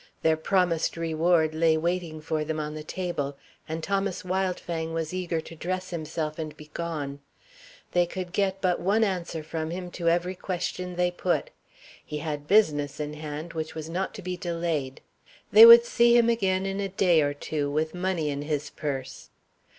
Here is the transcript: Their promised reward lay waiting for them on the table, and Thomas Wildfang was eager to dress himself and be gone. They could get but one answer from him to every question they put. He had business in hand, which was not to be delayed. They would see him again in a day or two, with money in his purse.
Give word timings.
Their 0.23 0.35
promised 0.35 0.97
reward 0.97 1.53
lay 1.53 1.77
waiting 1.77 2.21
for 2.21 2.43
them 2.43 2.59
on 2.59 2.73
the 2.73 2.83
table, 2.83 3.37
and 3.69 3.83
Thomas 3.83 4.23
Wildfang 4.25 4.93
was 4.93 5.13
eager 5.13 5.39
to 5.41 5.55
dress 5.55 5.91
himself 5.91 6.39
and 6.39 6.57
be 6.57 6.71
gone. 6.73 7.19
They 7.91 8.07
could 8.07 8.33
get 8.33 8.61
but 8.61 8.79
one 8.79 9.03
answer 9.03 9.43
from 9.43 9.69
him 9.69 9.91
to 9.91 10.09
every 10.09 10.33
question 10.33 10.95
they 10.95 11.11
put. 11.11 11.51
He 12.03 12.17
had 12.17 12.47
business 12.47 12.99
in 12.99 13.13
hand, 13.13 13.53
which 13.53 13.75
was 13.75 13.89
not 13.91 14.15
to 14.15 14.23
be 14.23 14.35
delayed. 14.35 15.01
They 15.51 15.67
would 15.67 15.85
see 15.85 16.17
him 16.17 16.29
again 16.29 16.65
in 16.65 16.79
a 16.79 16.89
day 16.89 17.21
or 17.21 17.35
two, 17.35 17.69
with 17.69 17.93
money 17.93 18.31
in 18.31 18.41
his 18.41 18.71
purse. 18.71 19.29